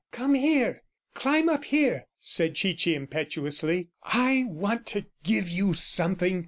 "Come 0.11 0.33
here; 0.33 0.81
climb 1.13 1.47
up 1.47 1.65
here!" 1.65 2.07
said 2.19 2.55
Chichi 2.55 2.95
impetuously. 2.95 3.89
"I 4.03 4.45
want 4.47 4.87
to 4.87 5.05
give 5.23 5.47
you 5.47 5.75
something!" 5.75 6.39